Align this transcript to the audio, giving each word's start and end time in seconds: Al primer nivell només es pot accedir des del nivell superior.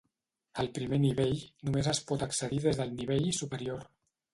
Al 0.63 0.69
primer 0.77 0.99
nivell 1.03 1.37
només 1.69 1.93
es 1.95 2.03
pot 2.11 2.27
accedir 2.31 2.63
des 2.67 2.85
del 2.85 3.01
nivell 3.01 3.33
superior. 3.45 3.91